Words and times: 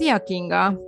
Szia 0.00 0.22
Kinga! 0.22 0.80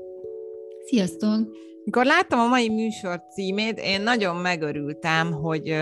Sziasztok! 0.85 1.41
Mikor 1.85 2.05
láttam 2.05 2.39
a 2.39 2.49
mai 2.49 2.69
műsor 2.69 3.23
címét, 3.31 3.81
én 3.81 4.01
nagyon 4.01 4.37
megörültem, 4.37 5.33
hogy 5.33 5.77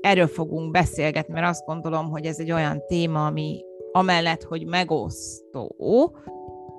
erről 0.00 0.26
fogunk 0.26 0.70
beszélgetni, 0.70 1.32
mert 1.32 1.46
azt 1.46 1.66
gondolom, 1.66 2.10
hogy 2.10 2.24
ez 2.24 2.38
egy 2.38 2.52
olyan 2.52 2.82
téma, 2.86 3.26
ami 3.26 3.60
amellett, 3.92 4.42
hogy 4.42 4.66
megosztó, 4.66 6.16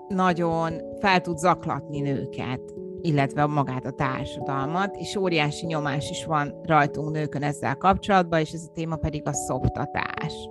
nagyon 0.08 0.74
fel 1.00 1.22
tud 1.22 1.38
zaklatni 1.38 2.00
nőket, 2.00 2.74
illetve 3.02 3.46
magát 3.46 3.86
a 3.86 3.92
társadalmat, 3.92 4.96
és 4.96 5.16
óriási 5.16 5.66
nyomás 5.66 6.10
is 6.10 6.26
van 6.26 6.62
rajtunk 6.64 7.12
nőkön 7.12 7.44
ezzel 7.44 7.78
kapcsolatban, 7.78 8.40
és 8.40 8.52
ez 8.52 8.66
a 8.70 8.74
téma 8.74 8.96
pedig 8.96 9.22
a 9.26 9.34
szoptatás. 9.34 10.50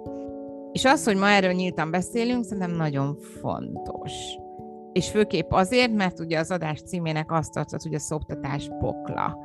És 0.73 0.85
az, 0.85 1.05
hogy 1.05 1.17
ma 1.17 1.29
erről 1.29 1.53
nyíltan 1.53 1.91
beszélünk, 1.91 2.45
szerintem 2.45 2.77
nagyon 2.77 3.17
fontos. 3.17 4.13
És 4.93 5.11
főképp 5.11 5.51
azért, 5.53 5.93
mert 5.93 6.21
ugye 6.21 6.39
az 6.39 6.51
adás 6.51 6.83
címének 6.83 7.33
azt 7.33 7.53
tartott, 7.53 7.83
hogy 7.83 7.95
a 7.95 7.99
szoptatás 7.99 8.69
pokla. 8.79 9.39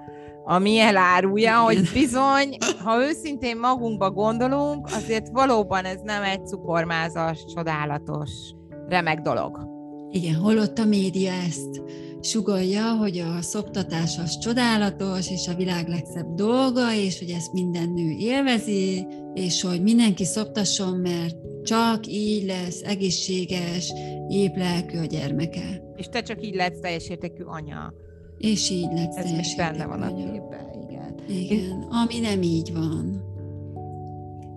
Ami 0.43 0.79
elárulja, 0.79 1.59
hogy 1.59 1.89
bizony, 1.93 2.57
ha 2.83 3.05
őszintén 3.05 3.57
magunkba 3.57 4.11
gondolunk, 4.11 4.85
azért 4.85 5.29
valóban 5.31 5.85
ez 5.85 5.99
nem 6.03 6.23
egy 6.23 6.45
cukormázas, 6.45 7.45
csodálatos, 7.55 8.31
remek 8.87 9.19
dolog. 9.19 9.67
Igen, 10.09 10.35
holott 10.35 10.77
a 10.77 10.85
média 10.85 11.31
ezt 11.31 11.81
sugalja, 12.21 12.95
hogy 12.95 13.17
a 13.17 13.41
szoptatás 13.41 14.17
az 14.17 14.37
csodálatos, 14.37 15.31
és 15.31 15.47
a 15.47 15.55
világ 15.55 15.87
legszebb 15.87 16.33
dolga, 16.35 16.93
és 16.93 17.19
hogy 17.19 17.29
ezt 17.29 17.53
minden 17.53 17.89
nő 17.89 18.09
élvezi, 18.17 19.07
és 19.33 19.61
hogy 19.61 19.81
mindenki 19.81 20.25
szoptasson, 20.25 20.97
mert 20.97 21.35
csak 21.63 22.07
így 22.07 22.45
lesz 22.45 22.81
egészséges, 22.81 23.93
épp 24.27 24.55
lelkű 24.55 24.97
a 24.97 25.05
gyermeke. 25.05 25.81
És 25.95 26.05
te 26.05 26.21
csak 26.21 26.45
így 26.45 26.55
lehetsz 26.55 26.79
teljes 26.79 27.09
értékű 27.09 27.43
anya. 27.43 27.93
És 28.37 28.69
így 28.69 28.91
lesz 28.91 29.15
Ez 29.15 29.23
teljes 29.23 29.55
benne 29.55 29.85
van 29.85 30.01
a 30.01 30.15
képben, 30.15 30.87
igen. 30.89 31.15
Igen, 31.27 31.81
ami 31.81 32.19
nem 32.19 32.41
így 32.41 32.73
van. 32.73 33.25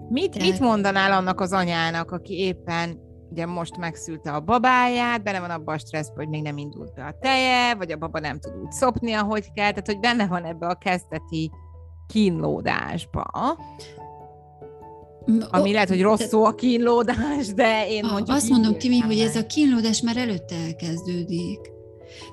Mit, 0.08 0.30
Tehát... 0.30 0.48
mit 0.50 0.60
mondanál 0.60 1.12
annak 1.12 1.40
az 1.40 1.52
anyának, 1.52 2.10
aki 2.10 2.34
éppen 2.34 2.98
ugye 3.30 3.46
most 3.46 3.76
megszülte 3.76 4.32
a 4.32 4.40
babáját, 4.40 5.22
benne 5.22 5.40
van 5.40 5.50
abban 5.50 5.74
a 5.74 5.78
stresszben, 5.78 6.16
hogy 6.16 6.28
még 6.28 6.42
nem 6.42 6.58
indult 6.58 6.94
be 6.94 7.04
a 7.04 7.16
teje, 7.20 7.74
vagy 7.74 7.92
a 7.92 7.96
baba 7.96 8.18
nem 8.18 8.38
tud 8.38 8.52
úgy 8.62 8.70
szopni, 8.70 9.12
ahogy 9.12 9.52
kell, 9.52 9.70
tehát 9.70 9.86
hogy 9.86 10.00
benne 10.00 10.26
van 10.26 10.44
ebbe 10.44 10.66
a 10.66 10.74
kezdeti 10.74 11.50
kínlódásba. 12.06 13.22
Ami 15.50 15.72
lehet, 15.72 15.88
hogy 15.88 16.02
rossz 16.02 16.26
szó 16.26 16.44
a 16.44 16.54
kínlódás, 16.54 17.54
de 17.54 17.88
én 17.88 18.04
a, 18.04 18.12
mondjuk... 18.12 18.36
Azt 18.36 18.48
mondom, 18.48 18.78
Timi, 18.78 18.98
hogy 18.98 19.18
ez 19.18 19.36
a 19.36 19.46
kínlódás 19.46 20.00
már 20.00 20.16
előtte 20.16 20.56
elkezdődik. 20.56 21.58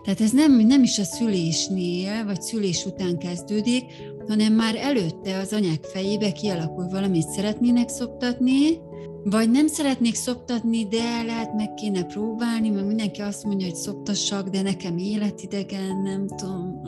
Tehát 0.03 0.21
ez 0.21 0.31
nem, 0.31 0.55
nem 0.55 0.83
is 0.83 0.99
a 0.99 1.03
szülésnél, 1.03 2.25
vagy 2.25 2.41
szülés 2.41 2.85
után 2.85 3.17
kezdődik, 3.17 3.83
hanem 4.27 4.53
már 4.53 4.75
előtte 4.75 5.37
az 5.37 5.53
anyák 5.53 5.83
fejébe 5.83 6.31
kialakul 6.31 6.87
valamit 6.87 7.29
szeretnének 7.29 7.89
szoptatni, 7.89 8.85
vagy 9.23 9.51
nem 9.51 9.67
szeretnék 9.67 10.15
szoptatni, 10.15 10.87
de 10.87 11.23
lehet 11.25 11.53
meg 11.53 11.73
kéne 11.73 12.03
próbálni, 12.03 12.69
mert 12.69 12.87
mindenki 12.87 13.21
azt 13.21 13.43
mondja, 13.43 13.67
hogy 13.67 13.75
szoptassak, 13.75 14.49
de 14.49 14.61
nekem 14.61 14.97
életidegen, 14.97 16.01
nem 16.01 16.27
tudom. 16.27 16.81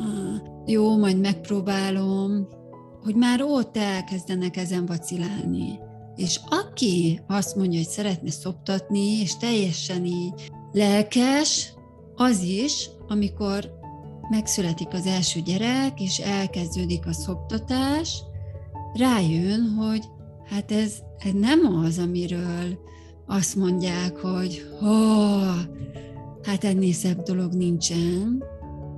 Jó, 0.66 0.98
majd 0.98 1.20
megpróbálom. 1.20 2.48
Hogy 3.04 3.16
már 3.16 3.42
ott 3.42 3.78
elkezdenek 3.78 4.58
ezen 4.58 4.86
vacilálni. 4.86 5.80
És 6.16 6.40
aki 6.50 7.22
azt 7.28 7.56
mondja, 7.56 7.80
hogy 7.80 7.88
szeretne 7.88 8.32
szoptatni, 8.32 9.20
és 9.22 9.38
teljesen 9.38 10.06
így 10.06 10.50
lelkes, 10.72 11.74
az 12.22 12.42
is, 12.42 12.90
amikor 13.08 13.72
megszületik 14.30 14.88
az 14.92 15.06
első 15.06 15.40
gyerek, 15.40 16.02
és 16.02 16.18
elkezdődik 16.18 17.06
a 17.06 17.14
szoptatás, 17.14 18.24
rájön, 18.94 19.76
hogy 19.78 20.04
hát 20.46 20.72
ez 20.72 20.94
ez 21.20 21.32
nem 21.34 21.76
az, 21.86 21.98
amiről 21.98 22.80
azt 23.26 23.56
mondják, 23.56 24.18
hogy 24.18 24.66
oh, 24.82 25.56
hát 26.44 26.64
ennél 26.64 26.94
szebb 26.94 27.22
dolog 27.22 27.54
nincsen. 27.54 28.44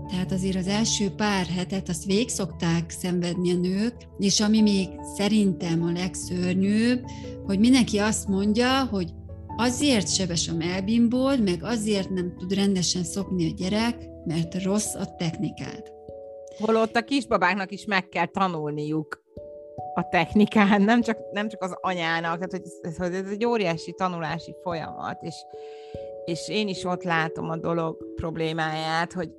Tehát 0.09 0.31
azért 0.31 0.55
az 0.55 0.67
első 0.67 1.09
pár 1.09 1.45
hetet 1.45 1.89
azt 1.89 2.05
végig 2.05 2.29
szokták 2.29 2.89
szenvedni 2.89 3.51
a 3.51 3.57
nők, 3.57 3.93
és 4.19 4.39
ami 4.39 4.61
még 4.61 4.87
szerintem 5.17 5.83
a 5.83 5.91
legszörnyűbb, 5.91 7.05
hogy 7.45 7.59
mindenki 7.59 7.97
azt 7.97 8.27
mondja, 8.27 8.85
hogy 8.91 9.13
azért 9.61 10.13
sebes 10.13 10.47
a 10.47 10.53
melbimbol, 10.53 11.37
meg 11.37 11.63
azért 11.63 12.09
nem 12.09 12.35
tud 12.37 12.53
rendesen 12.53 13.03
szopni 13.03 13.49
a 13.49 13.53
gyerek, 13.55 13.95
mert 14.25 14.63
rossz 14.63 14.95
a 14.95 15.15
technikát. 15.15 15.91
Holott 16.59 16.95
a 16.95 17.01
kisbabáknak 17.01 17.71
is 17.71 17.85
meg 17.85 18.09
kell 18.09 18.25
tanulniuk 18.25 19.23
a 19.93 20.07
technikán, 20.09 20.81
nem 20.81 21.01
csak, 21.01 21.17
nem 21.31 21.49
csak 21.49 21.61
az 21.61 21.77
anyának, 21.81 22.33
tehát 22.33 22.51
hogy 22.51 22.61
ez, 22.81 22.97
ez, 22.99 23.13
ez 23.13 23.31
egy 23.31 23.45
óriási 23.45 23.93
tanulási 23.97 24.55
folyamat, 24.63 25.21
és, 25.21 25.35
és 26.25 26.49
én 26.49 26.67
is 26.67 26.83
ott 26.83 27.03
látom 27.03 27.49
a 27.49 27.57
dolog 27.57 28.13
problémáját, 28.15 29.13
hogy 29.13 29.29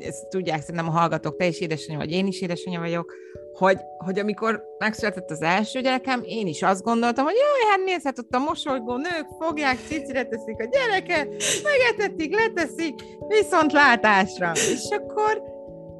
ezt 0.00 0.28
tudják 0.28 0.60
szerintem 0.60 0.88
a 0.88 0.98
hallgatók, 0.98 1.36
te 1.36 1.46
is 1.46 1.60
édesanyja 1.60 1.98
vagy, 1.98 2.12
én 2.12 2.26
is 2.26 2.40
édesanyja 2.40 2.80
vagyok, 2.80 3.14
hogy, 3.52 3.78
hogy 3.98 4.18
amikor 4.18 4.62
megszületett 4.78 5.30
az 5.30 5.42
első 5.42 5.80
gyerekem, 5.80 6.20
én 6.24 6.46
is 6.46 6.62
azt 6.62 6.82
gondoltam, 6.82 7.24
hogy 7.24 7.34
jaj, 7.34 7.70
hát 7.70 7.84
nézhet 7.84 8.18
ott 8.18 8.34
a 8.34 8.38
mosolygó 8.38 8.96
nők, 8.96 9.26
fogják, 9.38 9.78
cicire 9.88 10.24
teszik 10.24 10.56
a 10.58 10.68
gyereket, 10.70 11.28
megetetik, 11.62 12.34
leteszik, 12.34 12.94
viszont 13.28 13.72
látásra. 13.72 14.52
És 14.54 14.88
akkor, 14.90 15.42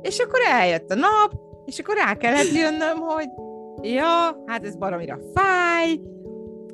és 0.03 0.19
akkor 0.19 0.41
eljött 0.51 0.91
a 0.91 0.95
nap, 0.95 1.33
és 1.65 1.79
akkor 1.79 1.95
rá 1.95 2.15
kellett 2.15 2.53
jönnöm, 2.53 2.99
hogy 2.99 3.29
ja, 3.83 4.43
hát 4.47 4.65
ez 4.65 4.77
baromira 4.77 5.19
fáj, 5.35 6.01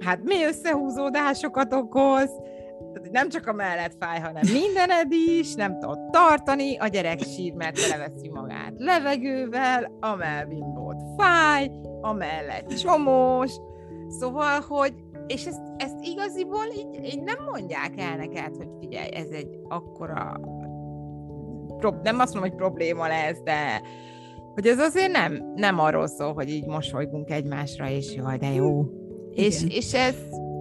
hát 0.01 0.23
mi 0.23 0.45
összehúzódásokat 0.45 1.73
okoz, 1.73 2.31
tehát 3.01 3.13
nem 3.13 3.29
csak 3.29 3.47
a 3.47 3.53
mellett 3.53 3.97
fáj, 4.01 4.21
hanem 4.21 4.43
mindened 4.53 5.13
is, 5.13 5.55
nem 5.55 5.79
tudod 5.79 5.99
tartani, 6.11 6.77
a 6.77 6.87
gyerek 6.87 7.21
sír, 7.23 7.53
mert 7.53 7.89
leveszi 7.89 8.29
magát 8.29 8.73
levegővel, 8.77 9.97
a 10.01 10.15
melbimbót 10.15 11.03
fáj, 11.17 11.71
a 12.01 12.13
mellett 12.13 12.75
csomós, 12.75 13.53
szóval, 14.09 14.61
hogy 14.61 14.95
és 15.27 15.47
ezt, 15.47 15.63
ezt 15.77 15.97
igaziból 16.01 16.65
így, 16.77 17.05
így 17.05 17.23
nem 17.23 17.45
mondják 17.53 17.93
el 17.97 18.17
neked, 18.17 18.57
hogy 18.57 18.69
figyelj, 18.81 19.09
ez 19.15 19.29
egy 19.31 19.59
akkora 19.69 20.41
nem 22.03 22.21
azt 22.21 22.35
mondom, 22.35 22.51
hogy 22.51 22.55
probléma 22.55 23.09
lesz, 23.09 23.41
de 23.45 23.81
hogy 24.55 24.67
ez 24.67 24.79
azért 24.79 25.13
nem, 25.13 25.53
nem 25.55 25.79
arról 25.79 26.07
szól, 26.07 26.33
hogy 26.33 26.51
így 26.51 26.67
mosolygunk 26.67 27.31
egymásra, 27.31 27.91
és 27.91 28.15
jaj, 28.15 28.37
de 28.37 28.53
jó. 28.53 28.85
És, 29.33 29.65
és 29.69 29.95
ez, 29.95 30.15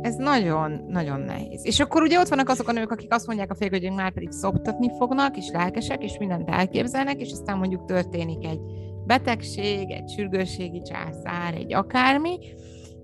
ez 0.05 0.16
nagyon, 0.16 0.85
nagyon 0.88 1.19
nehéz. 1.19 1.66
És 1.66 1.79
akkor 1.79 2.01
ugye 2.01 2.19
ott 2.19 2.27
vannak 2.27 2.49
azok 2.49 2.67
a 2.67 2.71
nők, 2.71 2.91
akik 2.91 3.13
azt 3.13 3.27
mondják 3.27 3.51
a 3.51 3.55
férjük, 3.55 3.95
már 3.95 4.13
pedig 4.13 4.31
szoptatni 4.31 4.91
fognak, 4.97 5.38
és 5.38 5.49
lelkesek, 5.53 6.03
és 6.03 6.17
mindent 6.17 6.49
elképzelnek, 6.49 7.19
és 7.19 7.31
aztán 7.31 7.57
mondjuk 7.57 7.85
történik 7.85 8.45
egy 8.45 8.59
betegség, 9.05 9.91
egy 9.91 10.09
sürgősségi 10.09 10.81
császár, 10.81 11.53
egy 11.53 11.73
akármi, 11.73 12.39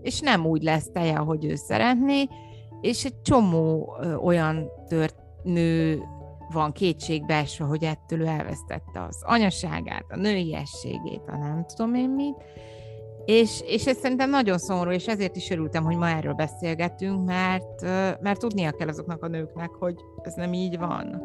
és 0.01 0.19
nem 0.19 0.45
úgy 0.45 0.63
lesz 0.63 0.89
teje, 0.94 1.17
ahogy 1.17 1.45
ő 1.45 1.56
szeretné, 1.56 2.28
és 2.81 3.06
egy 3.06 3.22
csomó 3.22 3.95
olyan 4.23 4.68
tört, 4.88 5.16
nő 5.44 6.01
van 6.53 6.72
kétségbeesve, 6.72 7.66
hogy 7.66 7.83
ettől 7.83 8.22
ő 8.22 8.25
elvesztette 8.25 9.03
az 9.07 9.23
anyaságát, 9.25 10.06
a 10.09 10.16
nőiességét, 10.16 11.22
a 11.28 11.38
nem 11.38 11.66
tudom 11.75 11.94
én 11.94 12.09
mit, 12.09 12.35
és, 13.31 13.62
és 13.66 13.86
ez 13.88 13.97
szerintem 13.97 14.30
nagyon 14.30 14.58
szomorú, 14.58 14.92
és 14.92 15.08
ezért 15.08 15.36
is 15.36 15.50
örültem, 15.50 15.83
hogy 15.83 15.95
ma 15.95 16.10
erről 16.10 16.33
beszélgetünk, 16.33 17.25
mert, 17.25 17.81
mert 18.22 18.39
tudnia 18.39 18.72
kell 18.72 18.88
azoknak 18.88 19.24
a 19.24 19.28
nőknek, 19.28 19.69
hogy 19.69 19.95
ez 20.22 20.33
nem 20.33 20.54
így 20.54 20.78
van. 20.78 21.22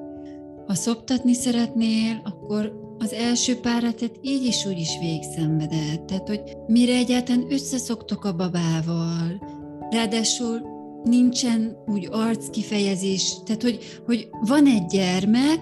Ha 0.66 0.74
szoptatni 0.74 1.34
szeretnél, 1.34 2.20
akkor 2.24 2.72
az 2.98 3.12
első 3.12 3.60
páratet 3.60 4.18
így 4.20 4.44
is 4.44 4.66
úgy 4.66 4.78
is 4.78 4.98
végszenvedett. 5.00 6.06
Tehát, 6.06 6.28
hogy 6.28 6.42
mire 6.66 6.94
egyáltalán 6.94 7.46
összeszoktok 7.52 8.24
a 8.24 8.36
babával, 8.36 9.42
ráadásul 9.90 10.60
nincsen 11.04 11.76
úgy 11.86 12.08
arckifejezés, 12.10 13.36
tehát 13.44 13.62
hogy, 13.62 14.00
hogy 14.06 14.28
van 14.40 14.66
egy 14.66 14.86
gyermek, 14.86 15.60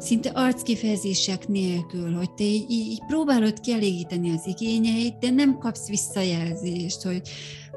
szinte 0.00 0.30
arckifejezések 0.34 1.48
nélkül, 1.48 2.12
hogy 2.12 2.30
te 2.30 2.44
így, 2.44 2.70
így 2.70 3.02
próbálod 3.06 3.60
kielégíteni 3.60 4.30
az 4.30 4.46
igényeit, 4.46 5.18
de 5.18 5.30
nem 5.30 5.58
kapsz 5.58 5.88
visszajelzést, 5.88 7.02
hogy 7.02 7.22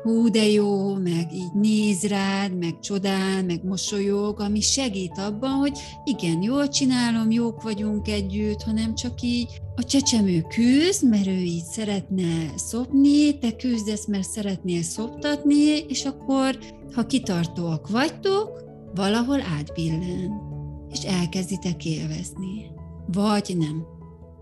hú, 0.03 0.29
de 0.29 0.47
jó, 0.47 0.93
meg 0.95 1.33
így 1.33 1.53
néz 1.53 2.03
rád, 2.03 2.57
meg 2.57 2.79
csodál, 2.79 3.43
meg 3.43 3.63
mosolyog, 3.63 4.39
ami 4.39 4.61
segít 4.61 5.17
abban, 5.17 5.51
hogy 5.51 5.77
igen, 6.03 6.41
jól 6.41 6.67
csinálom, 6.67 7.31
jók 7.31 7.61
vagyunk 7.61 8.07
együtt, 8.07 8.61
hanem 8.61 8.95
csak 8.95 9.21
így 9.21 9.47
a 9.75 9.83
csecsemő 9.83 10.41
küzd, 10.41 11.09
mert 11.09 11.27
ő 11.27 11.39
így 11.39 11.63
szeretne 11.63 12.53
szopni, 12.55 13.39
te 13.39 13.55
küzdesz, 13.55 14.07
mert 14.07 14.29
szeretnél 14.29 14.81
szoptatni, 14.81 15.85
és 15.87 16.05
akkor, 16.05 16.57
ha 16.93 17.05
kitartóak 17.05 17.89
vagytok, 17.89 18.63
valahol 18.95 19.41
átbillen. 19.57 20.52
És 20.93 21.03
elkezditek 21.03 21.85
élvezni. 21.85 22.71
Vagy 23.07 23.55
nem. 23.57 23.85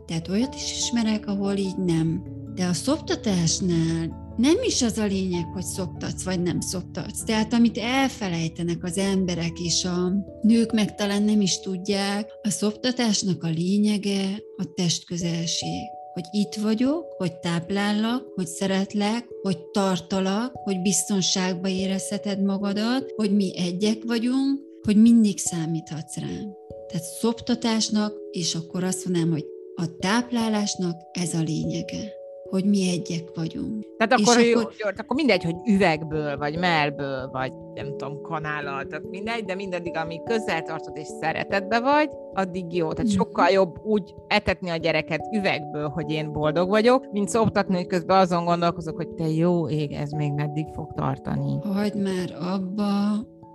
Tehát 0.05 0.27
olyat 0.27 0.55
is 0.55 0.71
ismerek, 0.77 1.27
ahol 1.27 1.55
így 1.55 1.77
nem. 1.77 2.23
De 2.55 2.65
a 2.65 2.73
szoptatásnál 2.73 4.19
nem 4.37 4.55
is 4.63 4.81
az 4.81 4.97
a 4.97 5.05
lényeg, 5.05 5.45
hogy 5.53 5.63
szoptatsz, 5.63 6.23
vagy 6.23 6.41
nem 6.41 6.59
szoptatsz. 6.59 7.23
Tehát 7.23 7.53
amit 7.53 7.77
elfelejtenek 7.77 8.83
az 8.83 8.97
emberek 8.97 9.59
és 9.59 9.85
a 9.85 10.11
nők 10.41 10.71
meg 10.71 10.95
talán 10.95 11.23
nem 11.23 11.41
is 11.41 11.59
tudják, 11.59 12.31
a 12.41 12.49
szoptatásnak 12.49 13.43
a 13.43 13.49
lényege 13.49 14.43
a 14.57 14.73
testközelség. 14.73 15.81
Hogy 16.13 16.23
itt 16.31 16.55
vagyok, 16.55 17.05
hogy 17.17 17.33
táplállak, 17.33 18.23
hogy 18.35 18.47
szeretlek, 18.47 19.27
hogy 19.41 19.57
tartalak, 19.57 20.51
hogy 20.53 20.81
biztonságba 20.81 21.67
érezheted 21.67 22.43
magadat, 22.43 23.13
hogy 23.15 23.35
mi 23.35 23.57
egyek 23.57 24.03
vagyunk, 24.05 24.59
hogy 24.83 25.01
mindig 25.01 25.37
számíthatsz 25.37 26.17
rám. 26.17 26.53
Tehát 26.87 27.03
szoptatásnak, 27.03 28.13
és 28.31 28.55
akkor 28.55 28.83
azt 28.83 29.05
mondanám, 29.05 29.31
hogy 29.31 29.45
a 29.75 29.95
táplálásnak 29.99 30.95
ez 31.11 31.33
a 31.33 31.41
lényege 31.41 32.19
hogy 32.51 32.65
mi 32.65 32.89
egyek 32.89 33.31
vagyunk. 33.35 33.85
Tehát 33.97 34.13
akkor, 34.13 34.41
és 34.41 34.53
akkor... 34.53 34.73
Jó, 34.77 34.87
akkor 34.87 35.15
mindegy, 35.15 35.43
hogy 35.43 35.55
üvegből, 35.65 36.37
vagy 36.37 36.57
melből, 36.57 37.29
vagy 37.31 37.53
nem 37.73 37.87
tudom, 37.97 38.21
kanállal, 38.21 38.85
tehát 38.85 39.09
mindegy, 39.09 39.45
de 39.45 39.55
mindaddig, 39.55 39.95
ami 39.95 40.21
közel 40.23 40.61
tartod 40.61 40.97
és 40.97 41.07
szeretetbe 41.21 41.79
vagy, 41.79 42.09
addig 42.33 42.73
jó. 42.73 42.93
Tehát 42.93 43.11
mm. 43.11 43.15
sokkal 43.15 43.49
jobb 43.49 43.79
úgy 43.83 44.13
etetni 44.27 44.69
a 44.69 44.75
gyereket 44.75 45.21
üvegből, 45.33 45.89
hogy 45.89 46.11
én 46.11 46.31
boldog 46.31 46.69
vagyok, 46.69 47.11
mint 47.11 47.29
szoptatni, 47.29 47.75
hogy 47.75 47.87
közben 47.87 48.17
azon 48.17 48.45
gondolkozok, 48.45 48.95
hogy 48.95 49.09
te 49.09 49.27
jó 49.27 49.69
ég, 49.69 49.91
ez 49.91 50.11
még 50.11 50.31
meddig 50.31 50.65
fog 50.73 50.93
tartani. 50.93 51.59
Hagyd 51.63 52.01
már 52.01 52.35
abba, 52.39 52.85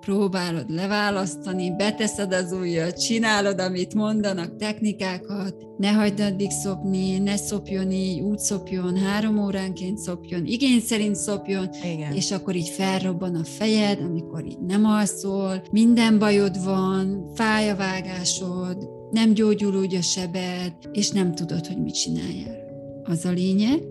próbálod 0.06 0.70
leválasztani, 0.70 1.76
beteszed 1.76 2.32
az 2.32 2.53
ujjat, 2.53 3.00
csinálod, 3.00 3.61
amit 3.61 3.94
mondanak, 3.94 4.56
technikákat, 4.56 5.55
ne 5.79 5.88
hagyd 5.88 6.20
addig 6.20 6.50
szopni, 6.50 7.19
ne 7.19 7.37
szopjon 7.37 7.91
így, 7.91 8.20
úgy 8.20 8.38
szopjon, 8.38 8.97
három 8.97 9.38
óránként 9.38 9.99
szopjon, 9.99 10.44
igény 10.44 10.81
szerint 10.81 11.14
szopjon, 11.14 11.69
Igen. 11.94 12.12
és 12.12 12.31
akkor 12.31 12.56
így 12.56 12.69
felrobban 12.69 13.35
a 13.35 13.44
fejed, 13.44 14.00
amikor 14.00 14.44
így 14.44 14.58
nem 14.67 14.85
alszol, 14.85 15.62
minden 15.70 16.19
bajod 16.19 16.64
van, 16.64 17.31
fáj 17.35 17.70
a 17.70 17.76
vágásod, 17.76 18.88
nem 19.11 19.32
gyógyul 19.32 19.75
úgy 19.75 19.94
a 19.94 20.03
sebed, 20.03 20.73
és 20.93 21.11
nem 21.11 21.35
tudod, 21.35 21.67
hogy 21.67 21.82
mit 21.82 21.94
csináljál. 21.94 22.56
Az 23.05 23.25
a 23.25 23.31
lényeg, 23.31 23.82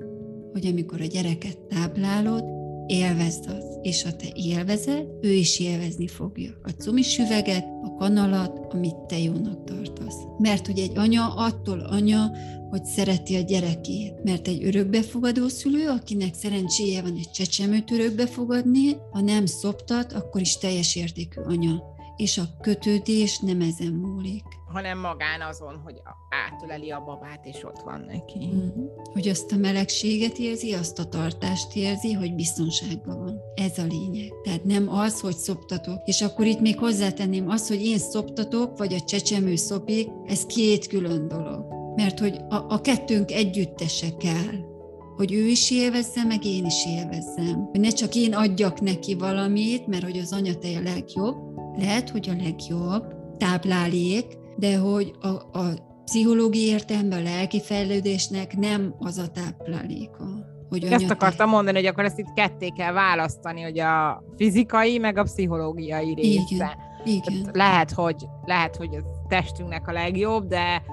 hogy 0.52 0.66
amikor 0.66 1.02
a 1.02 1.06
gyereket 1.06 1.58
táplálod, 1.60 2.44
élvezd 2.88 3.46
az, 3.48 3.80
és 3.82 4.04
ha 4.04 4.16
te 4.16 4.28
élvezed, 4.34 5.06
ő 5.22 5.32
is 5.32 5.60
élvezni 5.60 6.08
fogja 6.08 6.52
a 6.64 6.70
cumis 6.70 7.18
üveget, 7.18 7.66
a 7.84 7.96
kanalat, 7.96 8.74
amit 8.74 8.96
te 8.96 9.20
jónak 9.20 9.64
tartasz. 9.64 10.16
Mert 10.38 10.66
hogy 10.66 10.80
egy 10.80 10.98
anya 10.98 11.34
attól 11.36 11.80
anya, 11.80 12.32
hogy 12.70 12.86
szereti 12.86 13.36
a 13.36 13.42
gyerekét. 13.42 14.24
Mert 14.24 14.48
egy 14.48 14.64
örökbefogadó 14.64 15.48
szülő, 15.48 15.88
akinek 15.88 16.34
szerencséje 16.34 17.02
van 17.02 17.16
egy 17.16 17.32
csecsemőt 17.32 17.92
örökbefogadni, 17.92 18.98
ha 19.12 19.22
nem 19.22 19.46
szoptat, 19.46 20.14
akkor 20.14 20.42
is 20.42 20.58
teljes 20.58 20.96
értékű 20.96 21.42
anya. 21.42 21.84
És 22.18 22.38
a 22.38 22.50
kötődés 22.62 23.40
nem 23.40 23.62
ezen 23.62 23.92
múlik 23.92 24.55
hanem 24.76 25.00
magán 25.00 25.42
azon, 25.42 25.82
hogy 25.84 26.02
átöleli 26.30 26.92
a 26.92 27.04
babát, 27.06 27.46
és 27.46 27.64
ott 27.64 27.80
van 27.80 28.06
neki. 28.08 28.46
Mm-hmm. 28.46 28.86
Hogy 29.14 29.28
azt 29.28 29.52
a 29.52 29.56
melegséget 29.56 30.38
érzi, 30.38 30.74
azt 30.74 31.00
a 31.00 31.04
tartást 31.04 31.76
érzi, 31.76 32.14
hogy 32.14 32.36
biztonságban 32.36 33.20
van. 33.20 33.40
Ez 33.56 33.78
a 33.78 33.84
lényeg. 33.90 34.32
Tehát 34.44 34.64
nem 34.64 34.90
az, 34.90 35.20
hogy 35.20 35.36
szoptatok. 35.36 36.02
És 36.06 36.22
akkor 36.22 36.46
itt 36.46 36.60
még 36.60 36.80
hozzátenném 36.80 37.50
az, 37.50 37.68
hogy 37.68 37.86
én 37.86 37.98
szoptatok, 37.98 38.78
vagy 38.78 38.94
a 38.94 39.00
csecsemő 39.00 39.56
szopik, 39.56 40.10
ez 40.26 40.46
két 40.46 40.88
külön 40.88 41.28
dolog. 41.28 41.66
Mert 41.96 42.20
hogy 42.20 42.40
a, 42.50 42.56
a 42.56 42.82
kettőnk 42.82 43.32
együttese 43.32 44.16
kell 44.18 44.74
hogy 45.16 45.34
ő 45.34 45.48
is 45.48 45.72
élvezze, 45.72 46.24
meg 46.24 46.46
én 46.46 46.66
is 46.66 46.86
élvezzem. 46.86 47.70
Hogy 47.72 47.80
ne 47.80 47.90
csak 47.90 48.16
én 48.16 48.34
adjak 48.34 48.82
neki 48.82 49.16
valamit, 49.16 49.88
mert 49.88 50.04
hogy 50.04 50.18
az 50.18 50.34
anyateje 50.34 50.80
legjobb, 50.80 51.36
lehet, 51.78 52.10
hogy 52.10 52.30
a 52.30 52.44
legjobb 52.44 53.14
táplálék, 53.38 54.26
de 54.56 54.78
hogy 54.78 55.14
a, 55.22 55.28
a 55.60 55.94
pszichológiai 56.06 56.66
értelemben 56.66 57.20
a 57.20 57.24
lelki 57.24 57.62
fejlődésnek 57.62 58.56
nem 58.56 58.96
az 59.00 59.18
a 59.18 59.28
tápláléka. 59.28 60.24
Hogy 60.70 60.84
Ezt 60.84 61.10
akartam 61.10 61.50
mondani, 61.50 61.78
hogy 61.78 61.86
akkor 61.86 62.04
ezt 62.04 62.20
itt 62.20 62.34
ketté 62.34 62.70
kell 62.70 62.94
választani, 62.94 63.62
hogy 63.62 63.80
a 63.80 64.24
fizikai, 64.38 64.98
meg 64.98 65.18
a 65.18 65.24
pszichológiai 65.24 66.14
része. 66.14 66.78
Igen, 67.06 67.34
igen. 67.34 67.50
lehet, 67.54 67.92
hogy, 67.92 68.26
lehet, 68.46 68.76
hogy 68.76 68.96
a 68.96 69.28
testünknek 69.28 69.88
a 69.88 69.92
legjobb, 69.92 70.48
de 70.48 70.84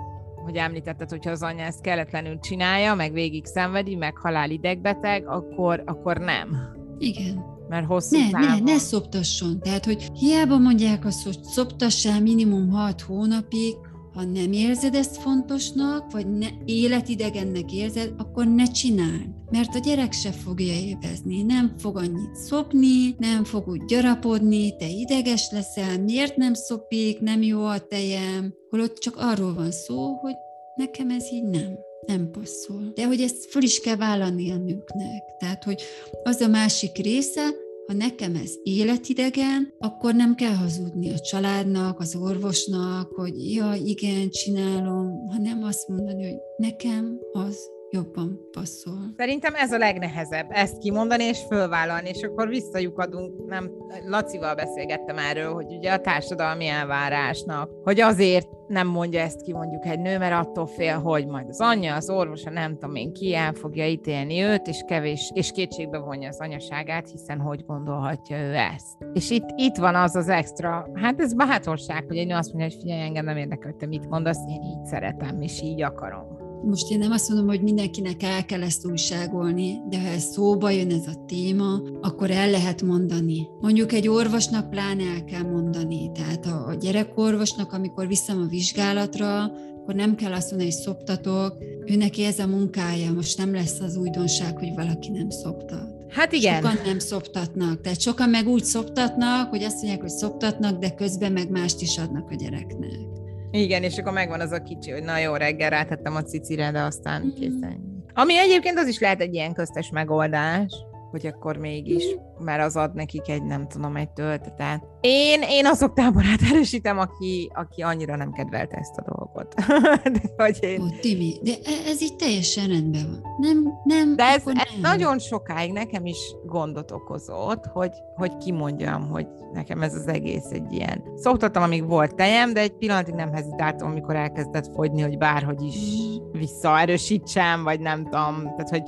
hogy 0.45 0.57
említetted, 0.57 1.11
hogyha 1.11 1.31
az 1.31 1.43
anya 1.43 1.65
ezt 1.65 1.81
kelletlenül 1.81 2.39
csinálja, 2.39 2.95
meg 2.95 3.13
végig 3.13 3.45
szenvedi, 3.45 3.95
meg 3.95 4.17
halál 4.17 4.51
idegbeteg, 4.51 5.29
akkor, 5.29 5.83
akkor 5.87 6.19
nem. 6.19 6.57
Igen 6.99 7.52
mert 7.73 7.87
hosszú 7.87 8.17
ne, 8.17 8.31
távon. 8.31 8.63
Ne, 8.63 8.73
ne 8.73 8.79
szoptasson. 8.79 9.61
Tehát, 9.61 9.85
hogy 9.85 10.11
hiába 10.19 10.59
mondják 10.59 11.05
azt, 11.05 11.25
hogy 11.25 11.39
szoptassál 11.43 12.21
minimum 12.21 12.71
6 12.71 13.01
hónapig, 13.01 13.75
ha 14.15 14.25
nem 14.25 14.53
érzed 14.53 14.95
ezt 14.95 15.17
fontosnak, 15.17 16.13
vagy 16.13 16.27
ne, 16.39 16.47
életidegennek 16.65 17.73
érzed, 17.73 18.15
akkor 18.17 18.47
ne 18.47 18.65
csináld. 18.65 19.27
Mert 19.51 19.75
a 19.75 19.79
gyerek 19.79 20.13
se 20.13 20.31
fogja 20.31 20.73
élvezni, 20.73 21.43
nem 21.43 21.75
fog 21.79 21.97
annyit 21.97 22.35
szopni, 22.35 23.15
nem 23.19 23.45
fog 23.45 23.69
úgy 23.69 23.85
gyarapodni, 23.85 24.77
te 24.77 24.89
ideges 24.89 25.49
leszel, 25.51 25.99
miért 25.99 26.37
nem 26.37 26.55
szopik, 26.55 27.21
nem 27.21 27.43
jó 27.43 27.65
a 27.65 27.87
tejem, 27.87 28.55
holott 28.71 28.99
csak 28.99 29.17
arról 29.17 29.55
van 29.55 29.71
szó, 29.71 30.15
hogy 30.15 30.35
nekem 30.77 31.11
ez 31.11 31.25
így 31.33 31.45
nem 31.45 31.79
nem 32.07 32.31
passzol. 32.31 32.93
De 32.95 33.07
hogy 33.07 33.21
ezt 33.21 33.51
föl 33.51 33.63
is 33.63 33.81
kell 33.81 33.97
vállalni 33.97 34.51
a 34.51 34.57
nőknek. 34.57 35.23
Tehát, 35.39 35.65
hogy 35.65 35.83
az 36.23 36.41
a 36.41 36.49
másik 36.49 36.97
része, 36.97 37.49
ha 37.87 37.93
nekem 37.93 38.35
ez 38.35 38.55
életidegen, 38.63 39.75
akkor 39.79 40.15
nem 40.15 40.35
kell 40.35 40.55
hazudni 40.55 41.13
a 41.13 41.19
családnak, 41.19 42.01
az 42.01 42.17
orvosnak, 42.17 43.13
hogy 43.13 43.53
ja, 43.53 43.75
igen, 43.85 44.31
csinálom, 44.31 45.29
hanem 45.29 45.63
azt 45.63 45.89
mondani, 45.89 46.25
hogy 46.25 46.39
nekem 46.57 47.19
az 47.33 47.57
jobban 47.93 48.41
passzol. 48.53 49.13
Szerintem 49.17 49.55
ez 49.55 49.73
a 49.73 49.79
legnehezebb, 49.79 50.47
ezt 50.51 50.79
kimondani 50.79 51.25
és 51.25 51.39
fölvállalni, 51.49 52.09
és 52.09 52.23
akkor 52.23 52.49
visszajukadunk, 52.49 53.47
nem, 53.49 53.71
Lacival 54.07 54.55
beszélgettem 54.55 55.19
erről, 55.19 55.53
hogy 55.53 55.67
ugye 55.77 55.93
a 55.93 56.01
társadalmi 56.01 56.67
elvárásnak, 56.67 57.71
hogy 57.85 58.01
azért 58.01 58.49
nem 58.69 58.87
mondja 58.87 59.21
ezt 59.21 59.43
ki 59.43 59.53
mondjuk 59.53 59.87
egy 59.87 60.01
nő, 60.01 60.19
mert 60.19 60.47
attól 60.47 60.67
fél, 60.67 60.99
hogy 60.99 61.27
majd 61.27 61.49
az 61.49 61.61
anyja, 61.61 61.95
az 61.95 62.11
orvosa, 62.11 62.51
nem 62.51 62.73
tudom 62.73 62.95
én 62.95 63.13
ki, 63.13 63.35
el 63.35 63.53
fogja 63.53 63.87
ítélni 63.87 64.43
őt, 64.43 64.67
és 64.67 64.83
kevés, 64.87 65.31
és 65.35 65.51
kétségbe 65.51 65.99
vonja 65.99 66.29
az 66.29 66.41
anyaságát, 66.41 67.11
hiszen 67.11 67.39
hogy 67.39 67.65
gondolhatja 67.67 68.39
ő 68.39 68.55
ezt. 68.55 68.97
És 69.13 69.31
itt, 69.31 69.49
itt 69.57 69.77
van 69.77 69.95
az 69.95 70.17
az 70.17 70.29
extra, 70.29 70.89
hát 70.95 71.21
ez 71.21 71.35
bátorság, 71.35 72.05
hogy 72.07 72.17
egy 72.17 72.27
nő 72.27 72.35
azt 72.35 72.53
mondja, 72.53 72.71
hogy 72.71 72.81
figyelj, 72.83 73.03
engem 73.03 73.25
nem 73.25 73.37
érdekel, 73.37 73.71
hogy 73.71 73.77
te 73.77 73.87
mit 73.87 74.09
mondasz, 74.09 74.41
én 74.49 74.63
így 74.63 74.85
szeretem, 74.85 75.41
és 75.41 75.63
így 75.63 75.83
akarom 75.83 76.42
most 76.65 76.91
én 76.91 76.99
nem 76.99 77.11
azt 77.11 77.29
mondom, 77.29 77.47
hogy 77.47 77.63
mindenkinek 77.63 78.23
el 78.23 78.45
kell 78.45 78.63
ezt 78.63 78.87
újságolni, 78.87 79.79
de 79.89 80.01
ha 80.01 80.07
ez 80.07 80.25
szóba 80.25 80.71
jön 80.71 80.91
ez 80.91 81.07
a 81.07 81.25
téma, 81.27 81.81
akkor 82.01 82.31
el 82.31 82.51
lehet 82.51 82.83
mondani. 82.83 83.49
Mondjuk 83.61 83.93
egy 83.93 84.09
orvosnak 84.09 84.71
pláne 84.71 85.03
el 85.03 85.25
kell 85.25 85.43
mondani. 85.43 86.11
Tehát 86.15 86.47
a, 86.47 86.67
a 86.67 86.75
gyerekorvosnak, 86.75 87.73
amikor 87.73 88.07
viszem 88.07 88.41
a 88.41 88.47
vizsgálatra, 88.47 89.43
akkor 89.83 89.95
nem 89.95 90.15
kell 90.15 90.33
azt 90.33 90.51
mondani, 90.51 90.71
hogy 90.71 90.81
szoptatok, 90.81 91.57
ő 91.87 91.97
neki 91.97 92.25
ez 92.25 92.39
a 92.39 92.47
munkája, 92.47 93.13
most 93.13 93.39
nem 93.39 93.53
lesz 93.53 93.81
az 93.81 93.97
újdonság, 93.97 94.59
hogy 94.59 94.73
valaki 94.75 95.11
nem 95.11 95.31
szoptat. 95.31 96.03
Hát 96.09 96.33
igen. 96.33 96.63
Sokan 96.63 96.79
nem 96.85 96.99
szoptatnak. 96.99 97.81
Tehát 97.81 98.01
sokan 98.01 98.29
meg 98.29 98.49
úgy 98.49 98.65
szoptatnak, 98.65 99.51
hogy 99.51 99.63
azt 99.63 99.77
mondják, 99.77 100.01
hogy 100.01 100.11
szoptatnak, 100.11 100.79
de 100.79 100.91
közben 100.91 101.33
meg 101.33 101.51
mást 101.51 101.81
is 101.81 101.99
adnak 101.99 102.31
a 102.31 102.35
gyereknek. 102.35 103.22
Igen, 103.55 103.83
és 103.83 103.99
akkor 103.99 104.13
megvan 104.13 104.41
az 104.41 104.53
a 104.53 104.63
kicsi, 104.63 104.91
hogy 104.91 105.03
na 105.03 105.19
jó, 105.19 105.35
reggel 105.35 105.71
rátettem 105.71 106.17
a 106.17 106.23
cicire, 106.23 106.71
de 106.71 106.81
aztán 106.81 107.23
mm. 107.23 107.35
készen. 107.35 108.05
Ami 108.15 108.39
egyébként 108.39 108.79
az 108.79 108.87
is 108.87 108.99
lehet 108.99 109.21
egy 109.21 109.35
ilyen 109.35 109.53
köztes 109.53 109.91
megoldás, 109.91 110.73
hogy 111.11 111.27
akkor 111.27 111.57
mégis, 111.57 112.05
mert 112.43 112.63
az 112.63 112.77
ad 112.77 112.95
nekik 112.95 113.29
egy, 113.29 113.43
nem 113.43 113.69
tudom, 113.69 113.97
egy 113.97 114.11
töltetet. 114.11 114.85
Én, 115.01 115.43
én 115.49 115.67
azok 115.67 115.95
táborát 115.95 116.41
erősítem, 116.53 116.99
aki, 116.99 117.51
aki 117.55 117.83
annyira 117.83 118.17
nem 118.17 118.33
kedvelte 118.33 118.77
ezt 118.77 118.97
a 118.97 119.05
dolgot. 119.17 119.55
de, 120.15 120.21
hogy 120.37 120.59
én... 120.61 120.81
Ó, 120.81 120.85
Timi, 121.01 121.39
de 121.43 121.53
e- 121.65 121.91
ez 121.91 122.03
így 122.03 122.17
teljesen 122.17 122.69
rendben 122.69 123.11
van. 123.11 123.23
Nem, 123.39 123.69
nem, 123.85 124.17
De 124.17 124.25
ez, 124.25 124.45
nem. 124.45 124.57
ez 124.57 124.81
nagyon 124.81 125.19
sokáig 125.19 125.73
nekem 125.73 126.07
is 126.07 126.19
gondot 126.47 126.91
okozott, 126.91 127.65
hogy, 127.65 127.93
hogy 128.15 128.37
kimondjam, 128.37 129.09
hogy 129.09 129.27
nekem 129.53 129.83
ez 129.83 129.95
az 129.95 130.07
egész 130.07 130.51
egy 130.51 130.73
ilyen. 130.73 131.03
Szoktattam, 131.17 131.63
amíg 131.63 131.87
volt 131.87 132.15
tejem, 132.15 132.53
de 132.53 132.61
egy 132.61 132.77
pillanatig 132.77 133.15
nem 133.15 133.33
hezitáltam, 133.33 133.91
amikor 133.91 134.17
elkezdett 134.17 134.73
fogyni, 134.75 135.03
hogy 135.03 135.19
bárhogy 135.19 135.63
is 135.63 135.77
mm. 135.77 136.39
visszaerősítsem, 136.39 137.63
vagy 137.63 137.81
nem 137.81 138.05
tudom. 138.05 138.43
Tehát, 138.43 138.69
hogy 138.69 138.83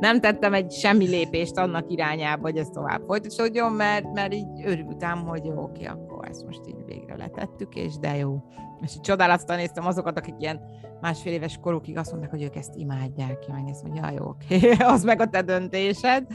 nem 0.00 0.20
tettem 0.20 0.54
egy 0.54 0.72
semmi 0.72 1.06
lépést 1.06 1.56
annak 1.56 1.90
irányába, 1.90 2.42
hogy 2.42 2.56
ez 2.56 2.68
tovább 2.72 2.97
folytatódjon, 3.06 3.72
mert, 3.72 4.12
mert 4.12 4.34
így 4.34 4.62
örültem, 4.64 5.26
hogy 5.26 5.44
jó, 5.44 5.62
oké, 5.62 5.84
akkor 5.84 6.28
ezt 6.28 6.44
most 6.44 6.60
így 6.68 6.84
végre 6.86 7.16
letettük, 7.16 7.74
és 7.74 7.98
de 7.98 8.16
jó. 8.16 8.42
És 8.80 8.94
így 8.94 9.00
csodálattal 9.00 9.56
néztem 9.56 9.86
azokat, 9.86 10.18
akik 10.18 10.34
ilyen 10.38 10.60
másfél 11.00 11.32
éves 11.32 11.58
korukig 11.62 11.96
azt 11.96 12.10
mondták, 12.10 12.30
hogy 12.30 12.42
ők 12.42 12.56
ezt 12.56 12.76
imádják, 12.76 13.38
ki 13.38 13.52
megnéztem, 13.52 13.90
hogy 13.90 14.00
ja, 14.02 14.10
jó, 14.10 14.28
oké, 14.28 14.70
az 14.94 15.04
meg 15.04 15.20
a 15.20 15.28
te 15.28 15.42
döntésed. 15.42 16.26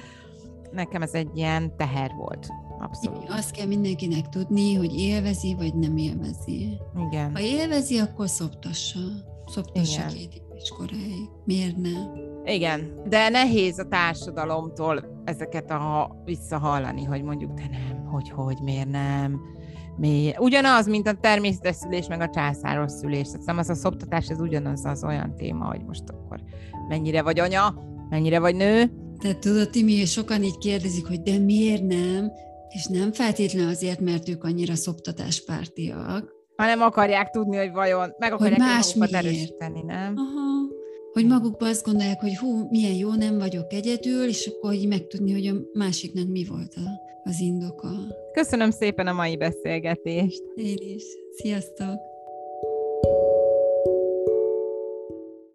Nekem 0.71 1.01
ez 1.01 1.13
egy 1.13 1.29
ilyen 1.37 1.77
teher 1.77 2.11
volt. 2.17 2.47
Abszolút. 2.79 3.29
Azt 3.29 3.51
kell 3.51 3.67
mindenkinek 3.67 4.29
tudni, 4.29 4.73
hogy 4.73 4.95
élvezi, 4.95 5.55
vagy 5.55 5.75
nem 5.75 5.97
élvezi. 5.97 6.79
Igen. 7.07 7.33
Ha 7.33 7.39
élvezi, 7.39 7.97
akkor 7.97 8.29
szoptassa. 8.29 8.99
Szoptassa 9.45 10.01
Igen. 10.01 10.13
két 10.13 10.41
éves 10.49 10.69
koráig. 10.69 11.29
Miért 11.45 11.77
nem? 11.77 12.32
Igen, 12.45 13.01
de 13.09 13.29
nehéz 13.29 13.79
a 13.79 13.87
társadalomtól 13.87 15.21
ezeket 15.25 15.71
a 15.71 16.15
visszahallani, 16.25 17.03
hogy 17.03 17.23
mondjuk 17.23 17.53
te 17.53 17.67
nem, 17.71 18.05
hogy 18.05 18.29
hogy, 18.29 18.57
miért 18.63 18.89
nem. 18.89 19.41
Mi? 19.97 20.33
Ugyanaz, 20.37 20.87
mint 20.87 21.07
a 21.07 21.13
természetes 21.13 21.75
szülés, 21.75 22.07
meg 22.07 22.21
a 22.21 22.29
császáros 22.29 22.91
szülés. 22.91 23.27
Szerintem 23.27 23.57
az 23.57 23.69
a 23.69 23.75
szoptatás, 23.75 24.29
ez 24.29 24.39
ugyanaz 24.39 24.85
az 24.85 25.03
olyan 25.03 25.35
téma, 25.35 25.65
hogy 25.65 25.85
most 25.85 26.03
akkor 26.09 26.39
mennyire 26.87 27.21
vagy 27.21 27.39
anya, 27.39 27.75
mennyire 28.09 28.39
vagy 28.39 28.55
nő. 28.55 28.91
Tehát 29.19 29.39
tudod, 29.39 29.69
Timi, 29.69 30.05
sokan 30.05 30.43
így 30.43 30.57
kérdezik, 30.57 31.07
hogy 31.07 31.21
de 31.21 31.37
miért 31.37 31.83
nem? 31.83 32.31
És 32.69 32.85
nem 32.85 33.11
feltétlen 33.11 33.67
azért, 33.67 33.99
mert 33.99 34.29
ők 34.29 34.43
annyira 34.43 34.75
szoptatáspártiak, 34.75 36.31
hanem 36.55 36.81
akarják 36.81 37.29
tudni, 37.29 37.57
hogy 37.57 37.71
vajon 37.71 38.13
meg 38.17 38.33
akarják 38.33 38.59
más 38.59 38.93
magukat 38.93 39.21
miért. 39.21 39.25
erősíteni, 39.25 39.81
nem? 39.81 40.13
Aha. 40.15 40.52
Hogy 41.13 41.25
magukban 41.25 41.69
azt 41.69 41.85
gondolják, 41.85 42.19
hogy 42.19 42.37
hú, 42.37 42.67
milyen 42.69 42.93
jó, 42.93 43.13
nem 43.13 43.37
vagyok 43.37 43.73
egyedül, 43.73 44.27
és 44.27 44.47
akkor 44.47 44.73
így 44.73 44.87
megtudni, 44.87 45.31
hogy 45.31 45.47
a 45.47 45.53
másiknak 45.73 46.27
mi 46.27 46.45
volt 46.45 46.73
a, 46.75 46.89
az 47.23 47.39
indoka. 47.39 47.89
Köszönöm 48.31 48.71
szépen 48.71 49.07
a 49.07 49.13
mai 49.13 49.37
beszélgetést. 49.37 50.43
Én 50.55 50.77
is. 50.95 51.03
Sziasztok! 51.35 52.12